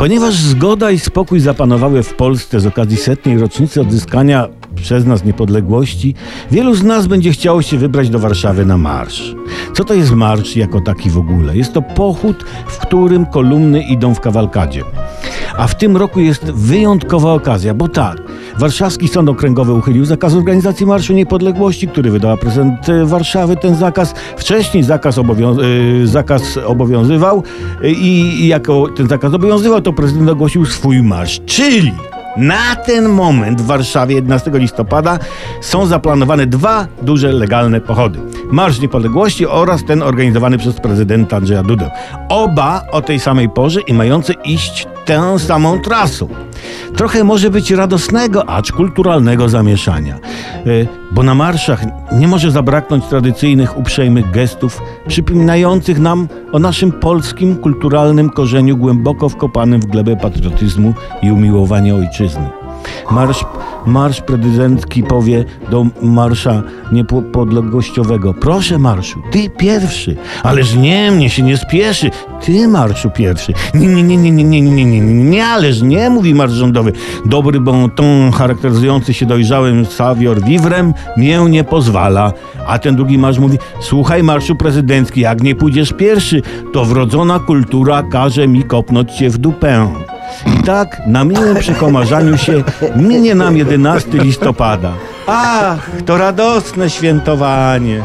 Ponieważ 0.00 0.34
zgoda 0.34 0.90
i 0.90 0.98
spokój 0.98 1.40
zapanowały 1.40 2.02
w 2.02 2.14
Polsce 2.14 2.60
z 2.60 2.66
okazji 2.66 2.96
setnej 2.96 3.38
rocznicy 3.38 3.80
odzyskania 3.80 4.48
przez 4.74 5.06
nas 5.06 5.24
niepodległości, 5.24 6.14
wielu 6.50 6.74
z 6.74 6.82
nas 6.82 7.06
będzie 7.06 7.32
chciało 7.32 7.62
się 7.62 7.78
wybrać 7.78 8.10
do 8.10 8.18
Warszawy 8.18 8.66
na 8.66 8.78
marsz. 8.78 9.34
Co 9.74 9.84
to 9.84 9.94
jest 9.94 10.10
marsz 10.10 10.56
jako 10.56 10.80
taki 10.80 11.10
w 11.10 11.18
ogóle? 11.18 11.56
Jest 11.56 11.72
to 11.72 11.82
pochód, 11.82 12.44
w 12.66 12.78
którym 12.78 13.26
kolumny 13.26 13.82
idą 13.82 14.14
w 14.14 14.20
kawalkadzie. 14.20 14.82
A 15.56 15.66
w 15.66 15.74
tym 15.74 15.96
roku 15.96 16.20
jest 16.20 16.44
wyjątkowa 16.44 17.32
okazja, 17.32 17.74
bo 17.74 17.88
tak, 17.88 18.18
Warszawski 18.60 19.08
Sąd 19.08 19.28
Okręgowy 19.28 19.72
uchylił 19.72 20.04
zakaz 20.04 20.34
organizacji 20.34 20.86
Marszu 20.86 21.12
Niepodległości, 21.12 21.88
który 21.88 22.10
wydała 22.10 22.36
prezydent 22.36 22.88
e, 22.88 23.06
Warszawy. 23.06 23.56
Ten 23.56 23.74
zakaz, 23.74 24.14
wcześniej 24.36 24.82
zakaz, 24.82 25.18
e, 25.18 25.22
zakaz 26.04 26.56
obowiązywał 26.56 27.42
e, 27.82 27.90
i 27.90 28.46
jako 28.48 28.88
ten 28.96 29.08
zakaz 29.08 29.34
obowiązywał, 29.34 29.80
to 29.80 29.92
prezydent 29.92 30.30
ogłosił 30.30 30.66
swój 30.66 31.02
marsz, 31.02 31.40
czyli 31.46 31.92
na 32.36 32.76
ten 32.76 33.08
moment 33.08 33.60
w 33.60 33.66
Warszawie 33.66 34.14
11 34.14 34.50
listopada 34.54 35.18
są 35.60 35.86
zaplanowane 35.86 36.46
dwa 36.46 36.86
duże 37.02 37.32
legalne 37.32 37.80
pochody. 37.80 38.18
Marsz 38.50 38.80
Niepodległości 38.80 39.46
oraz 39.46 39.84
ten 39.84 40.02
organizowany 40.02 40.58
przez 40.58 40.74
prezydenta 40.74 41.36
Andrzeja 41.36 41.62
Dudę. 41.62 41.90
Oba 42.28 42.84
o 42.90 43.02
tej 43.02 43.20
samej 43.20 43.48
porze 43.48 43.80
i 43.80 43.94
mające 43.94 44.32
iść 44.32 44.86
tę 45.04 45.38
samą 45.38 45.80
trasą. 45.80 46.28
Trochę 47.00 47.24
może 47.24 47.50
być 47.50 47.70
radosnego, 47.70 48.48
acz 48.48 48.72
kulturalnego 48.72 49.48
zamieszania. 49.48 50.18
Y, 50.66 50.88
Bo 51.12 51.22
na 51.22 51.34
marszach 51.34 51.82
nie 52.12 52.28
może 52.28 52.50
zabraknąć 52.50 53.04
tradycyjnych, 53.04 53.78
uprzejmych 53.78 54.30
gestów 54.30 54.82
przypominających 55.08 55.98
nam 55.98 56.28
o 56.52 56.58
naszym 56.58 56.92
polskim 56.92 57.56
kulturalnym 57.56 58.30
korzeniu 58.30 58.76
głęboko 58.76 59.28
wkopanym 59.28 59.80
w 59.80 59.86
glebę 59.86 60.16
patriotyzmu 60.16 60.94
i 61.22 61.30
umiłowania 61.30 61.94
ojczyzny. 61.94 62.59
Marsz, 63.10 63.44
marsz 63.86 64.20
prezydencki 64.20 65.02
powie 65.02 65.44
do 65.70 65.86
marsza 66.02 66.62
niepodległościowego: 66.92 68.34
Proszę 68.34 68.78
marszu, 68.78 69.22
ty 69.30 69.50
pierwszy, 69.50 70.16
ależ 70.42 70.74
nie, 70.74 71.10
mnie 71.10 71.30
się 71.30 71.42
nie 71.42 71.56
spieszy, 71.56 72.10
ty 72.44 72.68
marszu 72.68 73.10
pierwszy. 73.10 73.52
Nie, 73.74 73.86
nie, 73.86 74.02
nie, 74.02 74.16
nie, 74.16 74.30
nie, 74.30 74.44
nie, 74.44 74.60
nie, 74.60 74.84
nie, 74.84 75.00
nie, 75.00 75.24
nie, 75.24 75.46
ależ 75.46 75.82
nie, 75.82 76.10
mówi 76.10 76.34
marsz 76.34 76.52
rządowy. 76.52 76.92
Dobry 77.24 77.60
bon 77.60 77.90
ton 77.90 78.32
charakteryzujący 78.32 79.14
się 79.14 79.26
dojrzałym 79.26 79.86
savior 79.86 80.42
vivrem 80.42 80.94
mię 81.16 81.40
nie 81.50 81.64
pozwala. 81.64 82.32
A 82.66 82.78
ten 82.78 82.96
drugi 82.96 83.18
marsz 83.18 83.38
mówi: 83.38 83.58
Słuchaj, 83.80 84.22
marszu 84.22 84.56
prezydencki, 84.56 85.20
jak 85.20 85.42
nie 85.42 85.54
pójdziesz 85.54 85.92
pierwszy, 85.92 86.42
to 86.72 86.84
wrodzona 86.84 87.38
kultura 87.38 88.02
każe 88.02 88.48
mi 88.48 88.64
kopnąć 88.64 89.12
cię 89.12 89.30
w 89.30 89.38
dupę. 89.38 89.88
I 90.60 90.62
tak 90.62 91.02
na 91.06 91.24
miłym 91.24 91.56
przekomarzaniu 91.56 92.38
się 92.38 92.62
minie 92.96 93.34
nam 93.34 93.56
11 93.56 94.18
listopada. 94.18 94.92
Ach, 95.26 95.90
to 96.06 96.18
radosne 96.18 96.90
świętowanie. 96.90 98.02